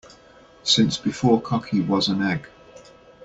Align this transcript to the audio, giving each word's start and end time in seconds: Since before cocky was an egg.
Since 0.63 0.97
before 0.97 1.39
cocky 1.43 1.79
was 1.79 2.07
an 2.07 2.23
egg. 2.23 2.49